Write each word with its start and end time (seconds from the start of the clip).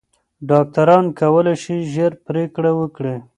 ډاکټران 0.49 1.05
کولی 1.19 1.55
شي 1.63 1.75
ژر 1.93 2.11
پریکړه 2.25 2.71
وکړي. 2.79 3.15